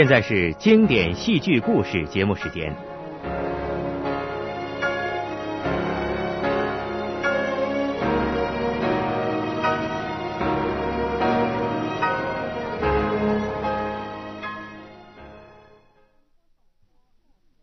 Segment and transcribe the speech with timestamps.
[0.00, 2.89] 现在是经典戏剧故事节目时间。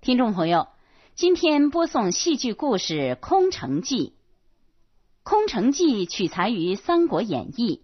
[0.07, 0.69] 听众朋友，
[1.15, 3.97] 今天播送戏剧故事《空城计》。
[5.21, 7.82] 《空城计》取材于《三国演义》。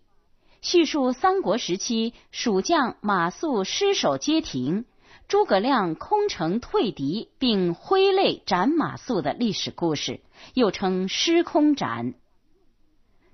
[0.61, 4.85] 叙述三国时期蜀将马谡失守街亭，
[5.27, 10.21] 诸葛亮空城退敌，并挥泪斩马谡的历史故事，
[10.53, 12.13] 又称失空斩。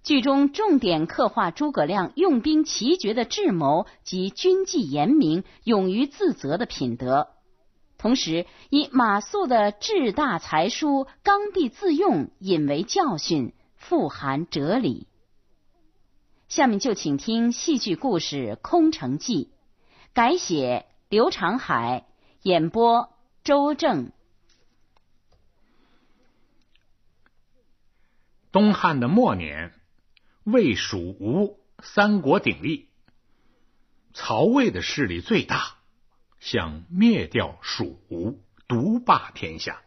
[0.02, 7.28] 剧中重点刻画诸葛亮用兵奇绝的智谋及军纪严明、勇于自责的品德，
[8.00, 15.06] 同时以马谡的志大才疏、刚愎自用引为教训，富含哲理。
[16.48, 19.46] 下面就请听戏剧故事《空城计》，
[20.14, 22.08] 改写刘长海，
[22.42, 24.12] 演播周正。
[28.52, 29.74] 东汉的末年，
[30.46, 32.88] 魏、蜀、吴三国鼎立，
[34.14, 35.76] 曹魏的势力最大，
[36.40, 39.82] 想灭掉蜀吴，独霸天下。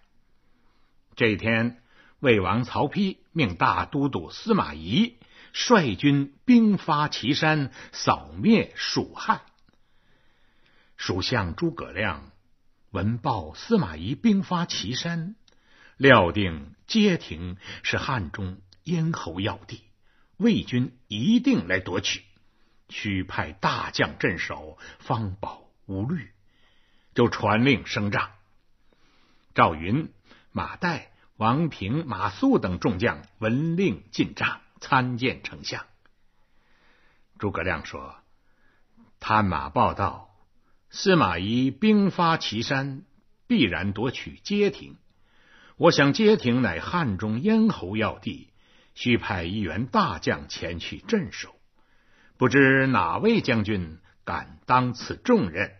[1.17, 1.83] 这一天，
[2.21, 5.17] 魏王曹丕命大都督司马懿。
[5.55, 9.43] 率军兵发祁山，扫灭蜀汉。
[10.97, 12.31] 蜀相诸葛亮
[12.91, 15.37] 闻报司马懿兵发祁山，
[15.99, 19.83] 料定街亭是汉中咽喉要地，
[20.39, 22.23] 魏军一定来夺取，
[22.89, 26.31] 需派大将镇守，方保无虑。
[27.15, 28.31] 就传令升帐。
[29.55, 30.13] 赵云、
[30.51, 31.03] 马岱、
[31.37, 34.61] 王平、马谡等众将闻令进帐。
[34.85, 35.87] 参见丞相。
[37.39, 38.17] 诸葛亮说
[39.21, 40.35] ：“探马报道，
[40.91, 43.05] 司马懿兵发祁山，
[43.47, 44.97] 必然夺取街亭。
[45.77, 48.51] 我想街亭乃汉中咽喉要地，
[48.97, 51.55] 需派一员大将前去镇守。
[52.37, 55.77] 不知哪位将军敢当此重任？”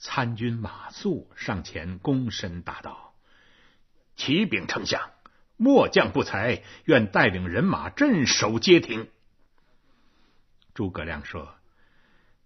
[0.00, 3.14] 参军马谡上前躬身答道
[4.16, 5.10] ：“启禀丞相。”
[5.62, 9.10] 末将不才，愿带领人马镇守街亭。
[10.72, 11.54] 诸葛亮说：“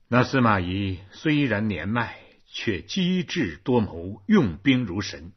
[0.09, 5.33] 那司马懿虽然年迈，却机智多谋，用兵如神。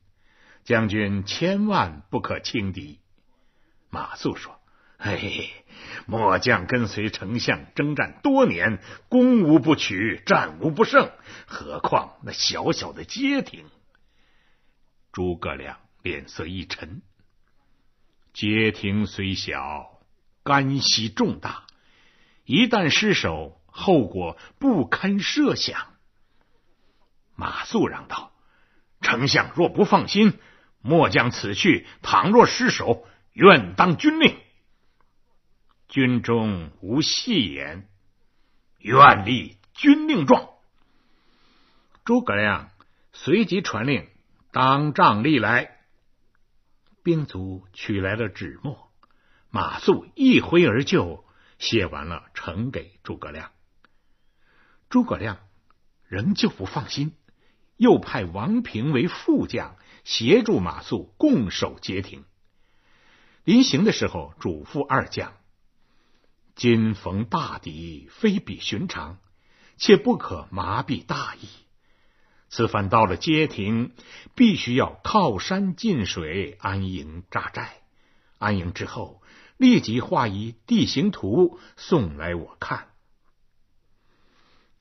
[0.63, 2.99] 将军千万不可轻敌。”
[3.91, 4.56] 马谡说
[4.97, 5.51] ：“嘿，
[6.07, 11.11] 末将跟随丞相征战多年，攻无不取，战无不胜，
[11.45, 13.65] 何况那小小的街亭？”
[15.13, 17.01] 诸葛亮脸色一沉。
[18.33, 19.99] 街亭虽小，
[20.43, 21.65] 干系重大，
[22.45, 25.93] 一旦失守，后果不堪设想。
[27.35, 28.31] 马谡嚷道
[29.01, 30.39] ：“丞相若不放心，
[30.81, 34.35] 末将此去，倘若失守，愿当军令。
[35.87, 37.87] 军中无戏言，
[38.79, 40.49] 愿立军令状。”
[42.05, 42.69] 诸葛亮
[43.13, 44.07] 随即传令，
[44.51, 45.77] 当帐立来。
[47.03, 48.91] 兵卒取来了纸墨，
[49.49, 51.25] 马谡一挥而就，
[51.57, 53.51] 写完了，呈给诸葛亮。
[54.89, 55.39] 诸葛亮
[56.07, 57.13] 仍旧不放心，
[57.77, 62.25] 又派王平为副将，协助马谡共守街亭。
[63.45, 65.33] 临行的时候，嘱咐二将：
[66.57, 69.19] 今逢大敌，非比寻常，
[69.77, 71.47] 切不可麻痹大意。
[72.49, 73.93] 此番到了街亭，
[74.33, 77.73] 必须要靠山近水，安营扎寨。
[78.39, 79.21] 安营之后，
[79.57, 82.87] 立即画一地形图送来我看。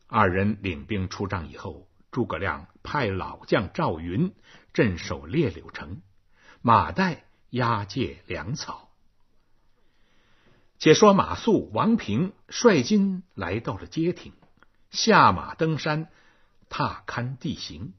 [0.07, 4.35] 二人领兵出帐以后，诸葛亮派老将赵云
[4.73, 6.01] 镇守列柳城，
[6.63, 7.19] 马岱
[7.51, 8.86] 押解粮草。
[10.79, 14.33] 且说马谡、王平率军来到了街亭，
[14.91, 16.09] 下马登山。
[16.69, 17.95] 踏勘地形，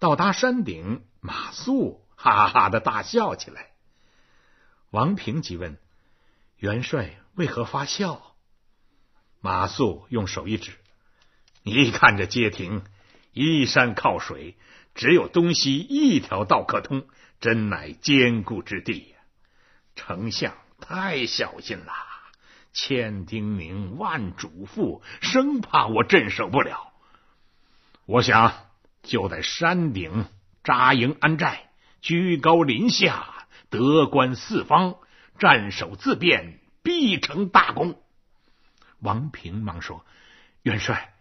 [0.00, 3.70] 到达山顶，马谡哈哈的大笑起来。
[4.90, 5.78] 王平即问
[6.58, 8.34] ：“元帅为何发笑？”
[9.40, 10.72] 马谡用手一指
[11.62, 12.82] ：“你看这街亭，
[13.32, 14.58] 依山靠水，
[14.96, 17.06] 只有东西一条道可通，
[17.40, 19.18] 真乃坚固之地呀！
[19.94, 21.92] 丞相太小心了，
[22.74, 26.92] 千叮咛万嘱咐，生怕我镇守不了。”
[28.04, 28.52] 我想
[29.02, 30.26] 就在山顶
[30.62, 31.70] 扎营安寨，
[32.02, 34.96] 居高临下，得观四方，
[35.38, 37.98] 战守自便，必成大功。
[39.00, 40.04] 王平忙说
[40.60, 41.14] ：“元帅，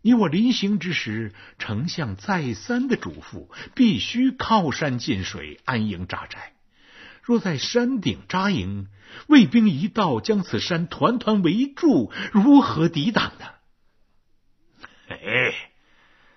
[0.00, 6.54] 你我临行之时，丞相再三的嘱咐，必须靠山近水，安营扎寨。
[7.22, 8.88] 若在山顶扎营，
[9.28, 13.46] 卫兵一到，将此山团团围住，如何抵挡呢？”
[15.08, 15.18] 哎，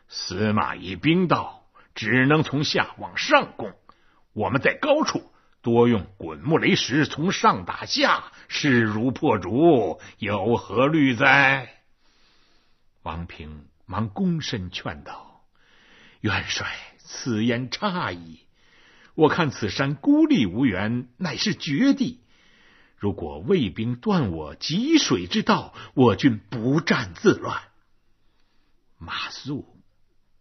[0.08, 1.66] 司马懿兵到，
[1.96, 3.74] 只能从下往上攻。
[4.34, 5.32] 我们在高处
[5.62, 11.70] 多用滚木雷石，从上打下，势如破竹，有何虑哉？
[13.04, 15.46] 王平忙躬身劝道
[16.22, 18.40] ：“元帅，此言差矣。
[19.16, 22.20] 我看此山孤立无援，乃是绝地。
[22.98, 27.62] 如果魏兵断我汲水之道，我军不战自乱。”
[28.98, 29.66] 马谡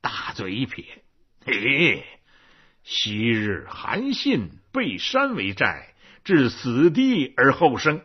[0.01, 1.03] 大嘴一撇
[1.45, 2.05] ：“嘿，
[2.85, 5.95] 昔日韩信背山为寨，
[6.25, 8.03] 置死地而后生。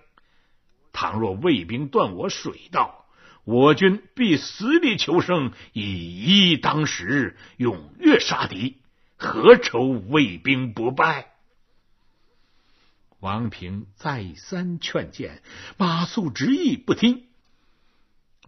[0.92, 3.06] 倘若魏兵断我水道，
[3.44, 8.78] 我军必死里求生，以一当十，踊跃杀敌，
[9.18, 11.34] 何愁魏兵不败？”
[13.20, 15.42] 王平再三劝谏，
[15.78, 17.28] 马谡执意不听。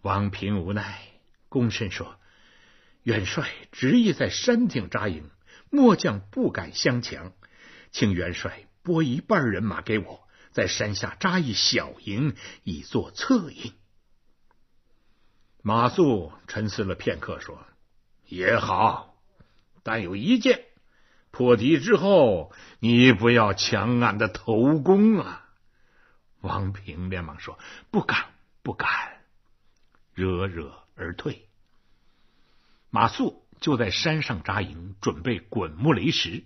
[0.02, 1.02] 王平无奈。
[1.50, 2.14] 躬身说
[3.02, 5.28] ：“元帅执意在山顶扎营，
[5.68, 7.32] 末将不敢相强，
[7.90, 13.72] 请元帅拨一半人马给我，在山下扎一小营，以作策应。”
[15.60, 17.66] 马谡沉思了片刻，说
[18.28, 19.09] ：“也好，
[19.82, 20.64] 但有一件，
[21.30, 25.48] 破敌之后，你不要抢俺的头功啊！”
[26.42, 27.58] 王平连忙说
[27.90, 28.26] ：“不敢，
[28.62, 28.88] 不敢。”
[30.14, 30.80] 惹惹。
[30.96, 31.48] 而退，
[32.90, 36.44] 马谡就在山上扎营，准备滚木雷石。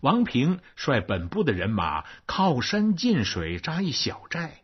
[0.00, 4.62] 王平率本部的人马靠山近水扎一小寨，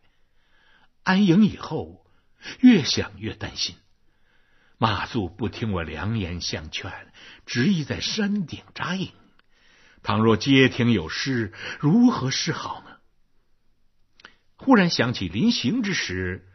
[1.03, 2.07] 安营以后，
[2.61, 3.77] 越想越担心。
[4.79, 7.13] 马谡不听我良言相劝，
[7.51, 9.11] 执意在山顶扎营。
[10.05, 12.99] 倘若街亭有失，如何是好呢？
[14.55, 16.49] 忽然想起临行之时，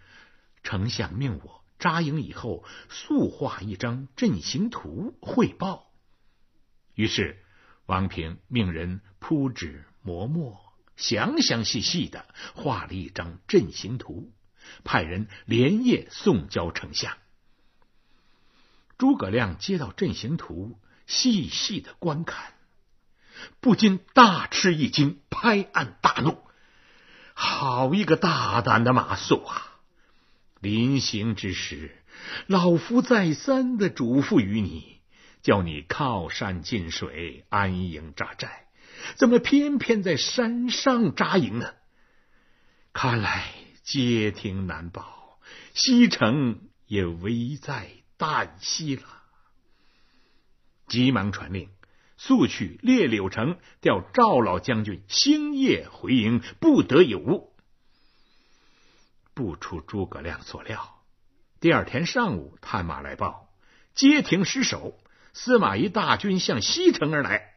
[0.64, 1.66] 丞相命我。
[1.80, 5.92] 扎营以后，速画一张阵型图汇报。
[6.94, 7.44] 于是，
[7.86, 10.58] 王平命人铺纸磨墨，
[10.96, 14.32] 详详细细的画了一张阵型图，
[14.86, 17.18] 派人连夜送交丞相。
[18.98, 22.54] 诸葛亮接到阵型图，细细的观看，
[23.60, 26.38] 不禁大吃一惊，拍案大怒
[27.34, 29.72] ：“好一个大胆的马谡啊！”
[30.62, 31.96] 临行之时，
[32.48, 35.00] 老夫再三的嘱咐于你，
[35.44, 38.66] 叫你靠山近水，安营扎寨，
[39.16, 41.74] 怎么偏偏在山上扎营呢？
[42.94, 43.54] 看来
[43.84, 45.38] 街亭难保，
[45.76, 49.04] 西城也危在旦夕了。
[50.88, 51.70] 急忙传令，
[52.18, 57.54] 速去列柳城，调赵老将军星夜回营，不得有误。
[59.34, 61.04] 不出诸葛亮所料，
[61.60, 63.50] 第二天上午，探马来报，
[63.94, 64.98] 街亭失守，
[65.34, 67.56] 司马懿大军向西城而来。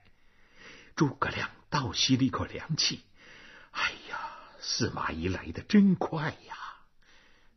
[0.97, 3.05] 诸葛亮倒吸了一口凉气，
[3.71, 4.19] 哎呀，
[4.59, 6.57] 司马懿来的真快呀！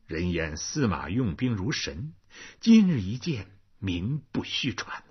[0.06, 2.14] 人言司马用兵如神，
[2.60, 3.48] 今日一见，
[3.80, 5.04] 名不虚传。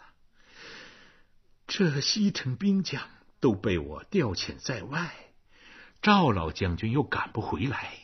[1.72, 3.00] 这西城兵将
[3.38, 5.14] 都被我调遣在外，
[6.02, 7.96] 赵老将军又赶不回来。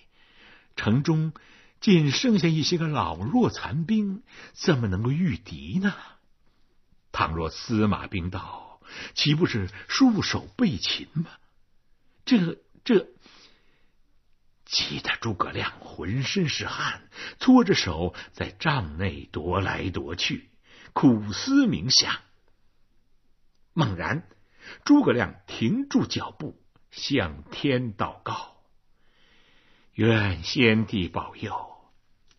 [0.77, 1.33] 城中
[1.81, 5.93] 仅剩下一些个老弱残兵，怎么能够御敌呢？
[7.11, 8.81] 倘若司马兵到，
[9.17, 11.27] 岂不是束手被擒吗？
[12.25, 13.09] 这这，
[14.65, 17.09] 气得诸葛亮浑身是汗，
[17.41, 20.51] 搓着手在帐内踱来踱去，
[20.93, 22.21] 苦思冥想。
[23.77, 24.27] 猛然，
[24.87, 26.59] 诸葛亮停住脚步，
[26.91, 28.57] 向天祷告。
[29.93, 31.77] 愿先帝保佑，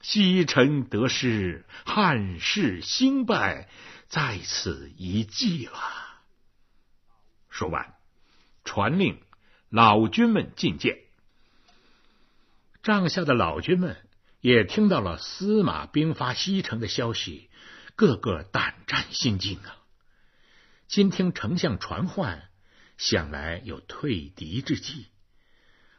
[0.01, 3.69] 西城得失，汉室兴败，
[4.07, 5.79] 在此一计了。
[7.51, 7.93] 说完，
[8.63, 9.21] 传令
[9.69, 10.97] 老军们觐见。
[12.81, 13.95] 帐下的老军们
[14.41, 17.51] 也听到了司马兵发西城的消息，
[17.95, 19.77] 个个胆战心惊啊！
[20.87, 22.49] 今听丞相传唤，
[22.97, 25.07] 想来有退敌之计。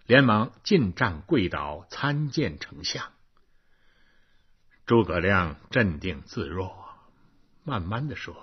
[0.07, 3.13] 连忙进帐跪倒参见丞相。
[4.87, 6.75] 诸葛亮镇定自若，
[7.65, 8.35] 慢慢的说：“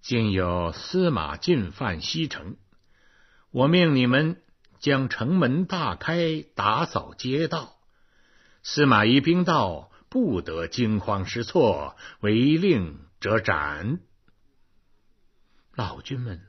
[0.00, 2.56] 今有司马进犯西城，
[3.50, 4.40] 我命你们
[4.78, 7.76] 将城门大开，打扫街道。
[8.62, 13.98] 司马懿兵到，不得惊慌失措，违令者斩。
[15.74, 16.46] 老军们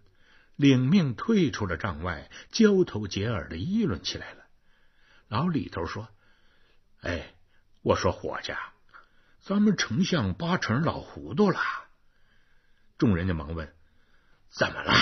[0.56, 4.44] 领命退出了帐外，交头接耳的议论起来了。
[5.28, 6.08] 老李头说
[7.02, 7.34] ：“哎，
[7.82, 8.54] 我说伙计，
[9.42, 11.60] 咱们丞相八成老糊涂了。”
[12.98, 13.74] 众人就忙问
[14.50, 14.94] ：“怎么了？”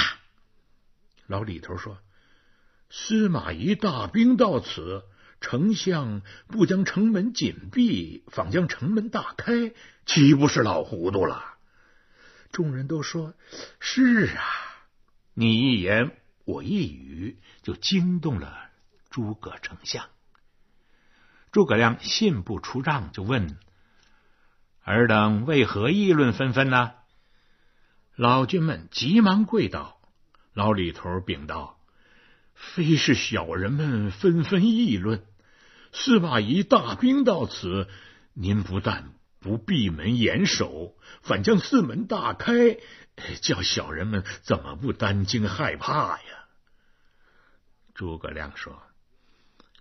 [1.27, 1.99] 老李头说
[2.89, 5.03] ：“司马懿大兵到此，
[5.41, 9.73] 丞相不将城门紧闭，反将城门大开，
[10.05, 11.52] 岂不是老糊涂了？”
[12.53, 13.33] 众人都说
[13.81, 14.43] ：“是啊。”
[15.35, 18.69] 你一言我一语，就惊动了
[19.09, 20.05] 诸葛丞相。
[21.51, 23.57] 诸葛亮信步出帐，就问
[24.85, 26.91] ：“尔等为何议论纷纷呢？”
[28.15, 29.99] 老军们急忙跪倒。
[30.53, 31.79] 老李头禀道
[32.53, 35.25] ：“非是小人们纷纷议论，
[35.91, 37.89] 司马懿大兵到此，
[38.33, 42.77] 您不但……”不闭门严守，反将四门大开，
[43.41, 46.45] 叫小人们怎么不担惊害怕呀？
[47.93, 48.81] 诸葛亮说：“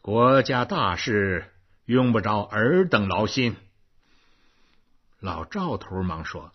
[0.02, 1.46] 国家大事，
[1.86, 3.56] 用不着尔等劳心。”
[5.20, 6.52] 老赵头忙说：“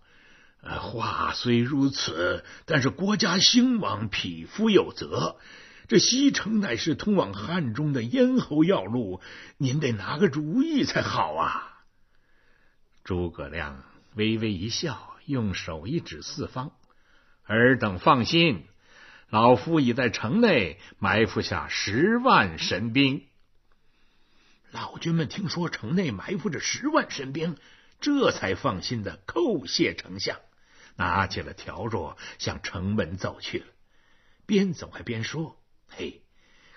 [0.62, 5.38] 话虽如此，但是国家兴亡，匹夫有责。
[5.88, 9.22] 这西城乃是通往汉中的咽喉要路，
[9.58, 11.67] 您得拿个主意才好啊。”
[13.08, 13.86] 诸葛亮
[14.16, 16.74] 微微一笑，用手一指四方
[17.48, 18.66] ：“尔等放心，
[19.30, 23.26] 老夫已在城内埋伏下十万神兵。”
[24.72, 27.56] 老军们听说城内埋伏着十万神兵，
[28.02, 30.38] 这才放心的叩谢丞相，
[30.98, 33.66] 拿起了笤帚向城门走去了。
[34.46, 36.24] 边走还边说：“嘿，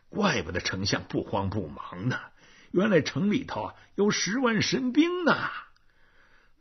[0.08, 2.20] 怪不得丞相不慌不忙呢，
[2.70, 5.36] 原来城里头有十万神兵呢。”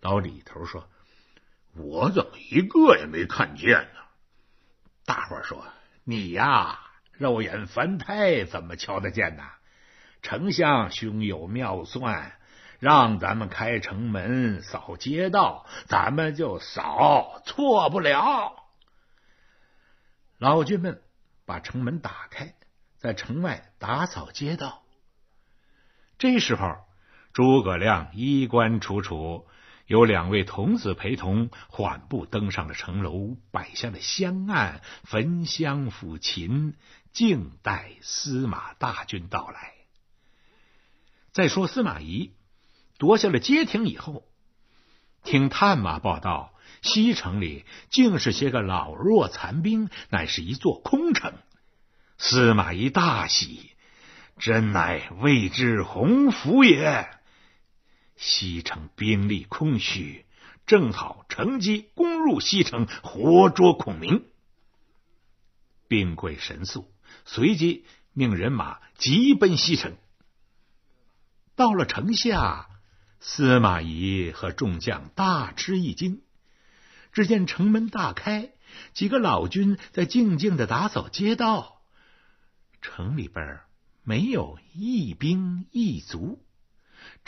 [0.01, 0.89] 老李头说
[1.75, 3.99] ：“我怎么一个也没看见呢？”
[5.05, 5.65] 大伙说
[6.05, 6.79] ：“你呀，
[7.11, 9.43] 肉眼凡胎，怎么瞧得见呢？
[10.21, 12.33] 丞相胸有妙算，
[12.79, 18.55] 让咱们开城门、扫街道，咱们就扫，错不了。”
[20.39, 21.01] 老军们
[21.45, 22.55] 把城门打开，
[22.97, 24.81] 在城外打扫街道。
[26.17, 26.77] 这时候，
[27.33, 29.45] 诸葛亮衣冠楚楚。
[29.89, 36.75] 有两位童子陪同，缓步登上了城楼，摆下了香案，焚香抚琴，
[37.11, 39.73] 静待司马大军到来。
[41.31, 42.33] 再说司马懿
[42.99, 44.25] 夺下了街亭以后，
[45.23, 46.53] 听探马报道，
[46.83, 51.33] 西城里竟是些个老弱残兵，乃是一座空城。
[52.19, 53.71] 司马懿大喜，
[54.37, 57.09] 真乃未知鸿福也。
[58.19, 60.25] 西城兵力空虚，
[60.65, 64.25] 正好乘机攻入西城，活捉孔明。
[65.87, 66.91] 兵贵神速，
[67.23, 69.95] 随即命人马急奔西城。
[71.55, 72.67] 到了城下，
[73.21, 76.21] 司马懿和众将大吃一惊。
[77.13, 78.51] 只见城门大开，
[78.93, 81.81] 几个老军在静静的打扫街道，
[82.81, 83.61] 城里边
[84.03, 86.43] 没有一兵一卒。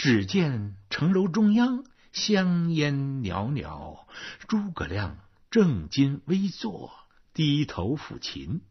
[0.04, 4.08] 只见城楼中央香烟袅袅，
[4.48, 5.20] 诸葛亮
[5.52, 6.92] 正襟危坐，
[7.36, 8.62] 低头抚琴，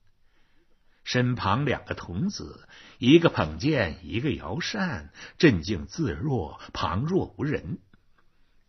[1.04, 2.66] 身旁两个童子，
[2.98, 7.78] 一个捧剑，一个摇扇，镇静自若，旁若无人。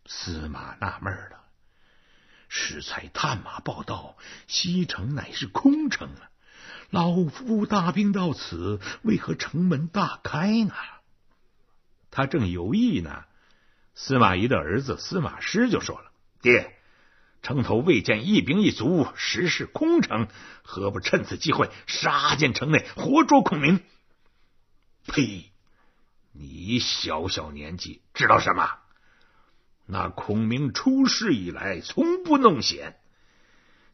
[0.06, 1.42] 司马纳闷了：
[2.48, 4.16] 适才探马报道，
[4.46, 6.30] 西城乃是空城啊！
[6.90, 10.72] 老夫大兵到此，为何城门大开呢？
[12.12, 13.24] 他正犹豫呢，
[13.94, 16.76] 司马懿的儿子司马师就说了：“爹，
[17.42, 20.28] 城头未见一兵一卒，实是空城，
[20.62, 23.80] 何不趁此机会杀进城内，活捉孔明？”
[25.08, 25.50] 呸！
[26.32, 28.78] 你小小年纪知道什么？
[29.86, 32.96] 那孔明出世以来从不弄险，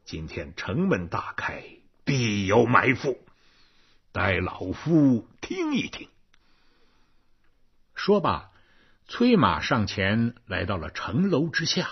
[0.05, 1.65] 今天城门大开，
[2.05, 3.19] 必有埋伏，
[4.11, 6.09] 待老夫听一听。
[7.99, 8.51] 说罢，
[9.09, 11.89] 催马上前来到了城楼之下。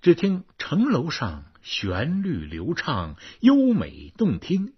[0.00, 4.72] 只听城楼上旋律流畅，优美动听。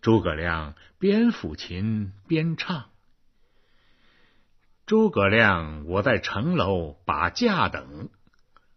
[0.00, 2.90] 诸葛亮边抚琴边唱
[4.86, 8.08] ：“诸葛亮，我在城楼把驾等，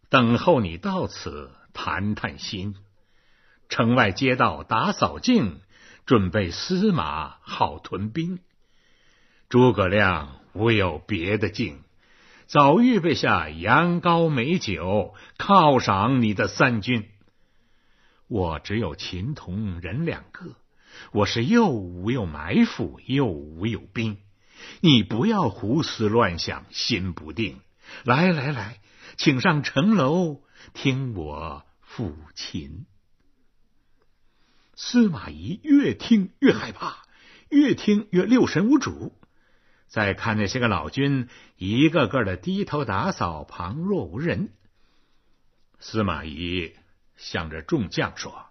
[0.10, 2.76] 等候你到此谈谈心。
[3.70, 5.62] 城外街道打扫净，
[6.08, 8.40] 准备司马好屯兵。
[9.48, 11.84] 诸葛亮无有别的境，
[12.48, 17.08] 早预备下羊羔美酒，犒赏你的三军。
[18.28, 20.56] 我只有秦童人两个，
[21.12, 24.18] 我是又无有埋伏，又无有兵。
[24.82, 27.62] 你不要胡思乱想，心不定。
[28.04, 28.80] 来来来，
[29.16, 30.42] 请上城楼，
[30.74, 32.88] 听我抚琴。
[34.74, 37.04] 司马懿越听越害怕，
[37.50, 39.14] 越听越六神无主。
[39.88, 44.52] 再看那些个老军，一个个的低头打扫，旁若无人。
[45.80, 46.74] 司马懿
[47.16, 48.48] 向着众将说：“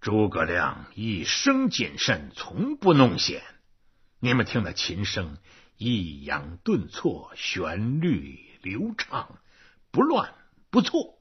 [0.00, 3.42] 诸葛亮一生谨慎，从不弄险。
[4.18, 5.36] 你们听那琴声，
[5.76, 9.38] 抑扬顿挫，旋律流畅，
[9.90, 10.34] 不乱
[10.70, 11.20] 不错，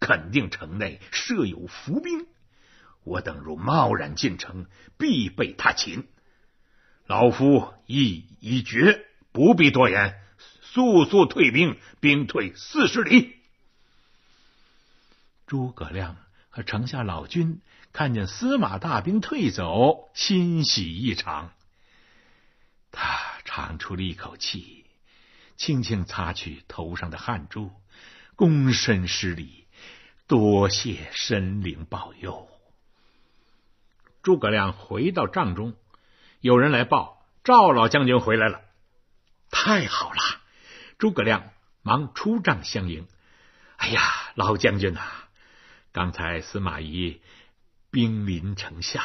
[0.00, 2.26] 肯定城内设有伏兵。
[3.04, 6.06] 我等如贸然进城，必被他擒。”
[7.06, 10.20] 老夫意已决，不必多言，
[10.62, 13.36] 速速退兵，兵退四十里。
[15.46, 16.16] 诸葛亮
[16.48, 17.60] 和城下老军
[17.92, 21.52] 看见司马大兵退走，欣喜异常。
[22.90, 24.86] 他长出了一口气，
[25.56, 27.70] 轻轻擦去头上的汗珠，
[28.36, 29.66] 躬身施礼，
[30.26, 32.48] 多谢神灵保佑。
[34.22, 35.74] 诸葛亮回到帐中。
[36.42, 38.62] 有人来报，赵老将军回来了，
[39.48, 40.20] 太好了！
[40.98, 41.50] 诸葛亮
[41.82, 43.06] 忙出帐相迎。
[43.76, 44.02] 哎呀，
[44.34, 45.00] 老将军呐，
[45.92, 47.20] 刚才司马懿
[47.92, 49.04] 兵临城下，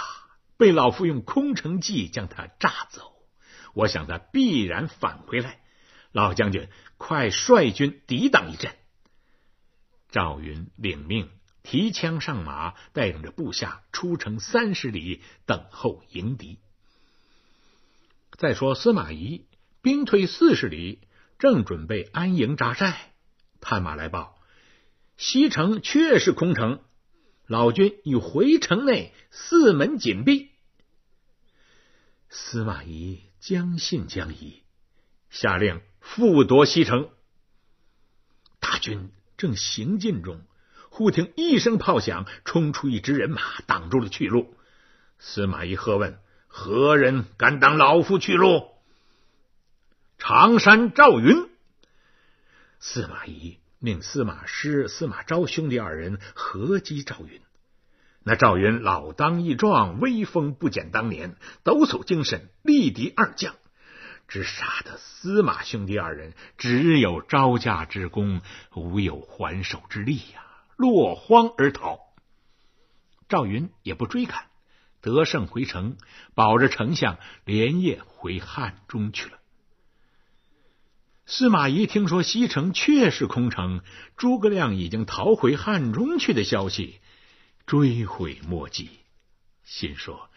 [0.58, 3.14] 被老夫用空城计将他炸走。
[3.76, 5.60] 我想他必然返回来，
[6.12, 6.68] 老将军
[6.98, 8.76] 快率军抵挡一阵。
[10.10, 11.30] 赵云领命，
[11.62, 16.58] 提枪上马，带领着部下出城三十里，等候迎敌。
[18.38, 19.48] 再说司马懿
[19.82, 21.02] 兵退四十里，
[21.40, 22.96] 正准备安营扎寨，
[23.62, 24.38] 探马来报，
[25.18, 26.80] 西城确是空城，
[27.48, 30.52] 老军已回城内，四门紧闭。
[32.30, 34.62] 司马懿将信将疑，
[35.32, 37.10] 下令复夺西城。
[38.60, 40.46] 大军正行进中，
[40.92, 44.54] 忽听一声炮响，冲出一支人马，挡住了去路。
[45.18, 46.20] 司马懿喝问。
[46.48, 48.70] 何人敢挡老夫去路？
[50.18, 51.48] 常山赵云。
[52.80, 57.42] 司马懿命司马师、司马昭兄弟二人合击赵云。
[58.24, 63.56] 那赵云老当益壮，威风不减当年，抖擞精神，力敌二将，
[64.28, 68.42] 只杀得司马兄弟二人只有招架之功，
[68.76, 70.44] 无有还手之力呀，
[70.76, 72.00] 落荒而逃。
[73.30, 74.47] 赵云也不追赶。
[75.08, 75.96] 得胜回城，
[76.36, 79.40] 保着丞相连夜回汉中去了。
[81.26, 83.82] 司马懿听说西城确是空城，
[84.18, 87.00] 诸葛亮已经逃回汉中去的消息，
[87.66, 88.90] 追悔莫及，
[89.64, 90.30] 心说：“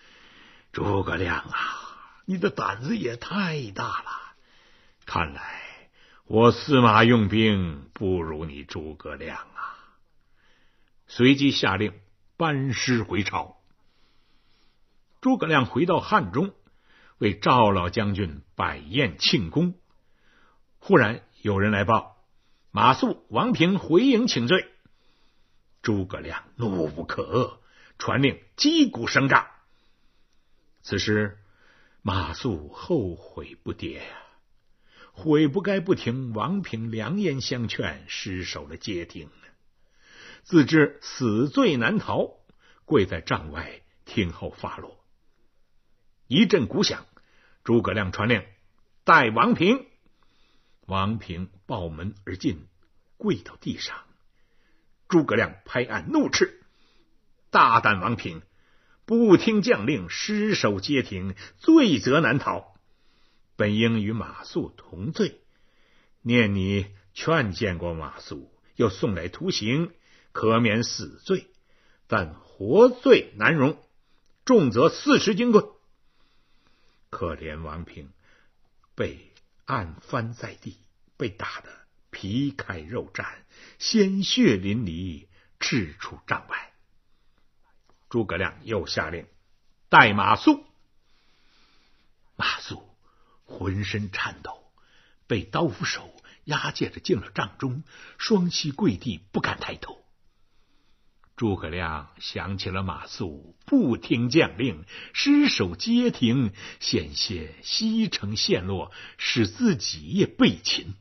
[0.72, 4.34] 诸葛亮啊，你的胆子也太大了！
[5.04, 5.88] 看来
[6.26, 9.78] 我司马用兵不如你诸葛亮啊！”
[11.06, 11.92] 随即下令
[12.36, 13.59] 班师回朝。
[15.20, 16.54] 诸葛亮回到汉中，
[17.18, 19.74] 为赵老将军摆宴庆功。
[20.78, 22.24] 忽然有人来报，
[22.70, 24.66] 马谡、王平回营请罪。
[25.82, 27.58] 诸葛亮怒不可遏，
[27.98, 29.50] 传令击鼓声炸。
[30.80, 31.38] 此时
[32.00, 34.04] 马谡后悔不迭呀，
[35.12, 39.28] 悔不该不听王平良言相劝，失守了街亭，
[40.44, 42.38] 自知死罪难逃，
[42.86, 44.98] 跪在帐外听候发落。
[46.32, 47.06] 一阵鼓响，
[47.64, 48.44] 诸葛亮传令
[49.02, 49.84] 带王平。
[50.86, 52.68] 王平抱门而进，
[53.16, 54.04] 跪到地上。
[55.08, 56.62] 诸葛亮拍案怒斥
[57.50, 58.42] ：“大胆王平，
[59.06, 62.76] 不听将令，失守街亭，罪责难逃。
[63.56, 65.40] 本应与马谡同罪。
[66.22, 69.90] 念你劝谏过马谡，又送来徒刑，
[70.30, 71.48] 可免死罪，
[72.06, 73.76] 但活罪难容，
[74.44, 75.64] 重则四十金棍。”
[77.10, 78.12] 可怜王平
[78.94, 79.32] 被
[79.64, 80.78] 按翻在地，
[81.16, 81.68] 被打得
[82.10, 83.26] 皮开肉绽，
[83.78, 85.26] 鲜血淋漓，
[85.58, 86.72] 掷出帐外。
[88.08, 89.26] 诸葛亮又下令
[89.88, 90.64] 带马谡。
[92.36, 92.82] 马谡
[93.44, 94.72] 浑身颤抖，
[95.26, 97.82] 被刀斧手押解着进了帐中，
[98.18, 99.99] 双膝跪地，不敢抬头。
[101.40, 110.96] 诸葛亮想起了马谡不听将令，失守街亭，险些西城陷落，使自己也被擒，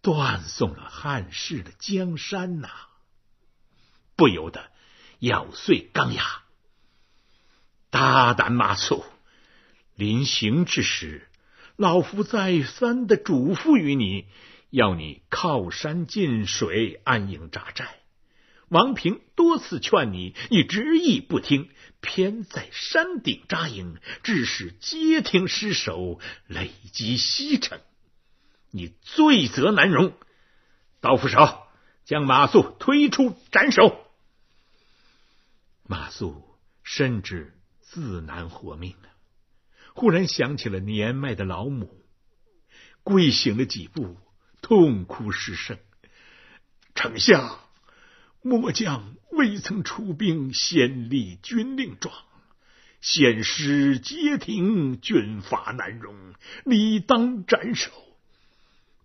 [0.00, 2.68] 断送了汉室的江山呐！
[4.16, 4.72] 不由得
[5.20, 6.42] 咬碎钢牙，
[7.90, 9.04] 大胆马谡！
[9.94, 11.28] 临行之时，
[11.76, 14.26] 老夫再三的嘱咐于你，
[14.70, 18.01] 要你靠山近水，安营扎寨。
[18.72, 21.68] 王平多次劝你，你执意不听，
[22.00, 27.78] 偏在山顶扎营，致使街亭失守，累积西城，
[28.70, 30.14] 你罪责难容。
[31.02, 31.66] 刀斧手，
[32.06, 33.94] 将马谡推出斩首。
[35.82, 36.42] 马谡
[36.82, 39.12] 深知自难活命啊！
[39.92, 42.06] 忽然想起了年迈的老母，
[43.02, 44.16] 跪行了几步，
[44.62, 45.78] 痛哭失声。
[46.94, 47.60] 丞相。
[48.42, 52.12] 末将未曾出兵，先立军令状，
[53.00, 56.14] 现师皆停，军法难容，
[56.64, 57.90] 理当斩首。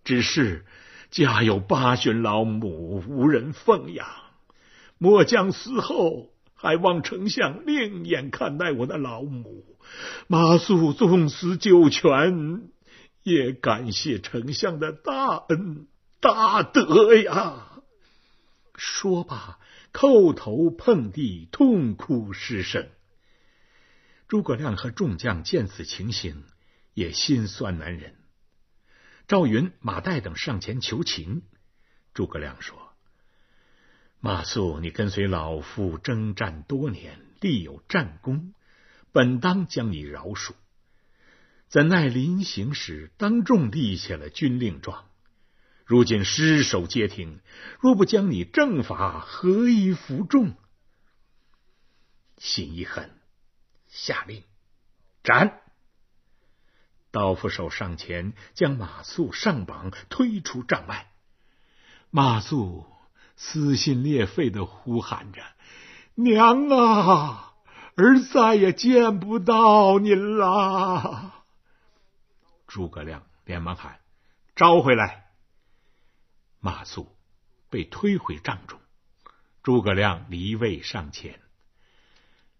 [0.02, 0.64] 只是
[1.10, 4.08] 家有八旬老母，无人奉养。
[4.98, 9.64] 末将死后，还望丞相另眼看待我的老母。
[10.26, 12.62] 马谡纵死九泉，
[13.22, 15.86] 也感谢丞相的大恩
[16.20, 17.67] 大德呀。
[18.78, 19.58] 说罢，
[19.92, 22.88] 叩头碰地，痛哭失声。
[24.28, 26.44] 诸葛亮和众将见此情形，
[26.94, 28.14] 也心酸难忍。
[29.26, 31.42] 赵云、马岱等上前求情。
[32.14, 32.92] 诸葛亮说
[34.20, 38.54] ：“马谡，你跟随老夫征战多年，立有战功，
[39.12, 40.52] 本当将你饶恕。
[41.68, 45.07] 怎奈临行时当众立下了军令状。”
[45.88, 47.40] 如今失守街亭，
[47.80, 50.54] 若不将你正法，何以服众？
[52.36, 53.10] 心一狠，
[53.86, 54.44] 下令
[55.24, 55.62] 斩。
[57.10, 61.10] 刀斧手上前，将马谡上绑，推出帐外。
[62.10, 62.84] 马谡
[63.36, 65.40] 撕心裂肺的呼喊着
[66.14, 67.54] ：“娘啊，
[67.96, 71.44] 儿再也见不到您啦！”
[72.68, 74.00] 诸葛亮连忙喊
[74.54, 75.24] ：“招回来！”
[76.60, 77.06] 马谡
[77.70, 78.80] 被推回帐中，
[79.62, 81.40] 诸葛亮离位上前。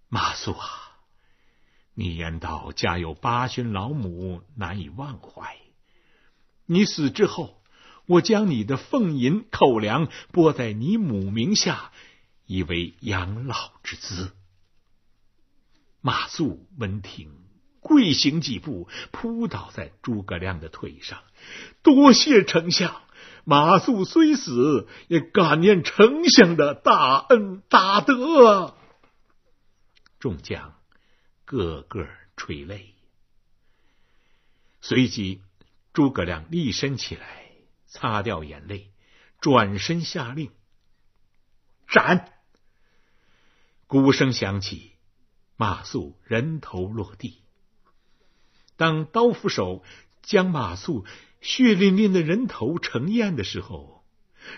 [0.08, 0.68] 马谡啊，
[1.94, 5.58] 你言道家有八旬老母，难以忘怀。
[6.66, 7.62] 你死之后，
[8.06, 11.92] 我将你的俸银口粮拨在你母名下，
[12.46, 14.32] 以为养老之资。
[16.00, 17.32] 马谡闻听，
[17.80, 21.22] 跪行几步，扑倒在诸葛亮的腿上，
[21.82, 23.02] 多谢丞相。
[23.48, 28.76] 马谡虽死，也感念丞相的大恩大德。
[30.18, 30.74] 众将
[31.46, 32.06] 个个
[32.36, 32.94] 垂泪。
[34.82, 35.40] 随即，
[35.94, 37.52] 诸葛亮立身起来，
[37.86, 38.92] 擦掉眼泪，
[39.40, 40.50] 转身下令
[41.88, 42.30] ：“斩！”
[43.88, 44.92] 鼓声响起，
[45.56, 47.40] 马谡人头落地。
[48.76, 49.82] 当刀斧手
[50.20, 51.06] 将马谡。
[51.40, 54.04] 血淋淋的人头呈验的时候，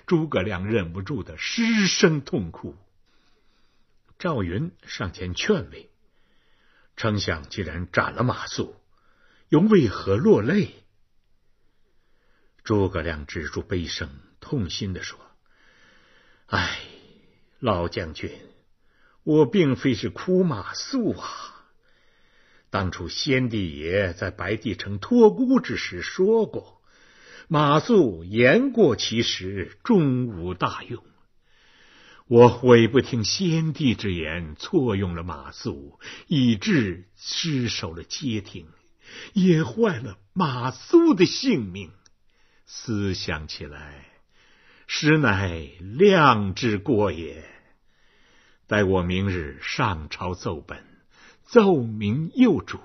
[0.06, 2.76] 诸葛亮忍不住的失声痛哭。
[4.18, 5.90] 赵云上前劝慰
[6.96, 8.74] ：“丞相既然斩了马谡，
[9.48, 10.84] 又为何落泪？”
[12.62, 15.18] 诸葛亮止住悲声，痛心的说
[16.46, 16.80] ：“唉，
[17.58, 18.30] 老将军，
[19.22, 21.56] 我并非是哭马谡啊。”
[22.70, 26.80] 当初先帝爷在白帝城托孤之时说过
[27.48, 31.02] ：“马谡言过其实，终无大用。”
[32.28, 38.68] 我悔不听先帝之言，错用了马谡，以致失守了街亭，
[39.32, 41.90] 也坏了马谡的性命。
[42.66, 44.06] 思想起来，
[44.86, 47.44] 实乃量之过也。
[48.68, 50.89] 待我明日上朝奏本。
[51.50, 52.78] 奏明幼主，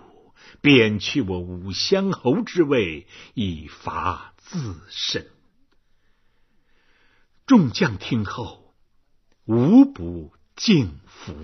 [0.59, 5.27] 贬去我武乡侯之位，以罚自身。
[7.45, 8.73] 众将听后，
[9.45, 11.35] 无不敬服。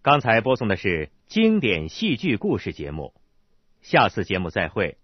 [0.00, 3.12] 刚才播送的是经典戏剧故事节目，
[3.82, 4.96] 下次节目再会。